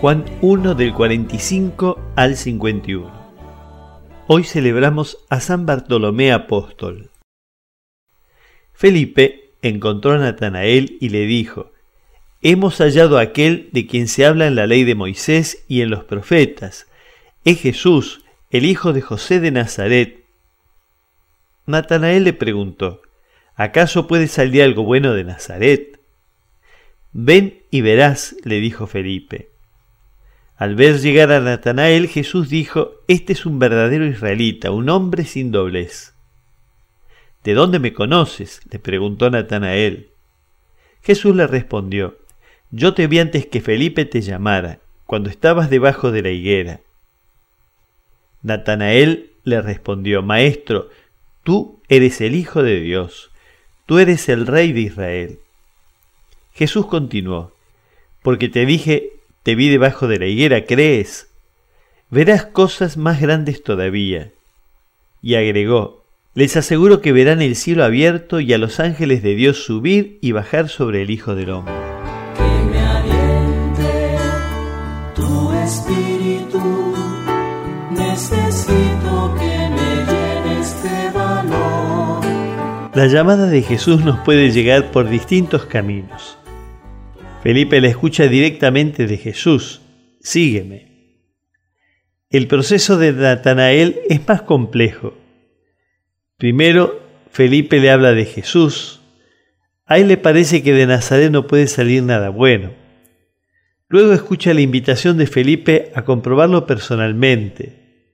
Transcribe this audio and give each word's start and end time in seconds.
Juan 0.00 0.26
1 0.42 0.74
del 0.74 0.92
45 0.92 2.12
al 2.16 2.36
51. 2.36 3.10
Hoy 4.26 4.44
celebramos 4.44 5.24
a 5.30 5.40
San 5.40 5.64
Bartolomé 5.64 6.32
Apóstol. 6.32 7.10
Felipe 8.74 9.52
encontró 9.62 10.12
a 10.12 10.18
Natanael 10.18 10.98
y 11.00 11.08
le 11.08 11.24
dijo, 11.24 11.72
Hemos 12.42 12.76
hallado 12.76 13.16
a 13.16 13.22
aquel 13.22 13.70
de 13.72 13.86
quien 13.86 14.06
se 14.06 14.26
habla 14.26 14.46
en 14.46 14.54
la 14.54 14.66
ley 14.66 14.84
de 14.84 14.94
Moisés 14.94 15.64
y 15.66 15.80
en 15.80 15.88
los 15.88 16.04
profetas. 16.04 16.86
Es 17.46 17.62
Jesús, 17.62 18.22
el 18.50 18.66
hijo 18.66 18.92
de 18.92 19.00
José 19.00 19.40
de 19.40 19.50
Nazaret. 19.50 20.26
Natanael 21.64 22.24
le 22.24 22.34
preguntó, 22.34 23.00
¿acaso 23.54 24.06
puede 24.06 24.28
salir 24.28 24.62
algo 24.62 24.84
bueno 24.84 25.14
de 25.14 25.24
Nazaret? 25.24 25.98
Ven 27.14 27.62
y 27.70 27.80
verás, 27.80 28.36
le 28.44 28.60
dijo 28.60 28.86
Felipe. 28.86 29.55
Al 30.56 30.74
ver 30.74 31.00
llegar 31.00 31.32
a 31.32 31.40
Natanael, 31.40 32.08
Jesús 32.08 32.48
dijo, 32.48 32.92
Este 33.08 33.34
es 33.34 33.44
un 33.44 33.58
verdadero 33.58 34.06
israelita, 34.06 34.70
un 34.70 34.88
hombre 34.88 35.24
sin 35.24 35.52
doblez. 35.52 36.14
¿De 37.44 37.52
dónde 37.52 37.78
me 37.78 37.92
conoces? 37.92 38.60
le 38.70 38.78
preguntó 38.78 39.28
Natanael. 39.28 40.08
Jesús 41.02 41.36
le 41.36 41.46
respondió, 41.46 42.16
Yo 42.70 42.94
te 42.94 43.06
vi 43.06 43.18
antes 43.18 43.46
que 43.46 43.60
Felipe 43.60 44.06
te 44.06 44.22
llamara, 44.22 44.80
cuando 45.04 45.28
estabas 45.28 45.68
debajo 45.68 46.10
de 46.10 46.22
la 46.22 46.30
higuera. 46.30 46.80
Natanael 48.42 49.32
le 49.44 49.60
respondió, 49.60 50.22
Maestro, 50.22 50.88
tú 51.42 51.80
eres 51.88 52.20
el 52.22 52.34
Hijo 52.34 52.62
de 52.62 52.80
Dios, 52.80 53.30
tú 53.84 53.98
eres 53.98 54.28
el 54.30 54.46
Rey 54.46 54.72
de 54.72 54.80
Israel. 54.80 55.38
Jesús 56.54 56.86
continuó, 56.86 57.52
porque 58.22 58.48
te 58.48 58.64
dije, 58.64 59.15
te 59.46 59.54
vi 59.54 59.68
debajo 59.68 60.08
de 60.08 60.18
la 60.18 60.26
higuera, 60.26 60.64
¿crees? 60.64 61.28
Verás 62.10 62.46
cosas 62.46 62.96
más 62.96 63.20
grandes 63.20 63.62
todavía. 63.62 64.32
Y 65.22 65.36
agregó, 65.36 66.04
les 66.34 66.56
aseguro 66.56 67.00
que 67.00 67.12
verán 67.12 67.40
el 67.40 67.54
cielo 67.54 67.84
abierto 67.84 68.40
y 68.40 68.52
a 68.52 68.58
los 68.58 68.80
ángeles 68.80 69.22
de 69.22 69.36
Dios 69.36 69.62
subir 69.62 70.18
y 70.20 70.32
bajar 70.32 70.68
sobre 70.68 71.02
el 71.02 71.10
Hijo 71.10 71.36
del 71.36 71.50
Hombre. 71.50 71.72
Que 72.36 72.64
me 72.72 72.80
aliente 72.80 74.16
tu 75.14 75.52
espíritu, 75.52 76.96
necesito 77.92 79.32
que 79.38 79.70
me 79.70 79.94
llenes 80.10 80.82
de 80.82 81.10
valor. 81.16 82.24
La 82.96 83.06
llamada 83.06 83.46
de 83.46 83.62
Jesús 83.62 84.00
nos 84.00 84.18
puede 84.24 84.50
llegar 84.50 84.90
por 84.90 85.08
distintos 85.08 85.66
caminos. 85.66 86.36
Felipe 87.46 87.80
la 87.80 87.86
escucha 87.86 88.26
directamente 88.26 89.06
de 89.06 89.18
Jesús, 89.18 89.80
sígueme. 90.18 91.20
El 92.28 92.48
proceso 92.48 92.98
de 92.98 93.12
Natanael 93.12 94.00
es 94.08 94.26
más 94.26 94.42
complejo. 94.42 95.14
Primero, 96.38 97.00
Felipe 97.30 97.78
le 97.78 97.92
habla 97.92 98.14
de 98.14 98.24
Jesús. 98.24 99.00
A 99.84 99.98
él 99.98 100.08
le 100.08 100.16
parece 100.16 100.64
que 100.64 100.72
de 100.72 100.88
Nazaret 100.88 101.30
no 101.30 101.46
puede 101.46 101.68
salir 101.68 102.02
nada 102.02 102.30
bueno. 102.30 102.72
Luego 103.86 104.12
escucha 104.12 104.52
la 104.52 104.62
invitación 104.62 105.16
de 105.16 105.28
Felipe 105.28 105.92
a 105.94 106.04
comprobarlo 106.04 106.66
personalmente. 106.66 108.10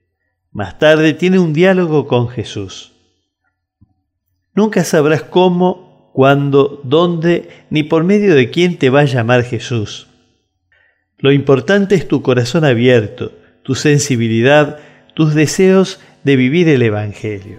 Más 0.51 0.77
tarde 0.77 1.15
tiene 1.15 1.39
un 1.39 1.53
diálogo 1.53 2.05
con 2.05 2.29
Jesús. 2.29 2.93
Nunca 4.53 4.83
sabrás 4.83 5.23
cómo 5.23 5.92
cuándo, 6.13 6.79
dónde, 6.83 7.49
ni 7.69 7.83
por 7.83 8.03
medio 8.03 8.35
de 8.35 8.49
quién 8.51 8.77
te 8.77 8.89
va 8.89 9.01
a 9.01 9.05
llamar 9.05 9.43
Jesús. 9.43 10.07
Lo 11.17 11.31
importante 11.31 11.95
es 11.95 12.07
tu 12.07 12.21
corazón 12.21 12.63
abierto, 12.63 13.31
tu 13.63 13.75
sensibilidad, 13.75 14.79
tus 15.15 15.33
deseos 15.33 15.99
de 16.23 16.35
vivir 16.35 16.69
el 16.69 16.81
Evangelio. 16.81 17.57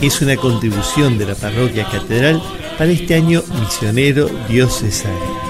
Es 0.00 0.22
una 0.22 0.36
contribución 0.36 1.18
de 1.18 1.26
la 1.26 1.34
parroquia 1.34 1.84
catedral 1.84 2.40
para 2.78 2.90
este 2.90 3.14
año 3.14 3.42
misionero 3.60 4.28
diocesano. 4.48 5.49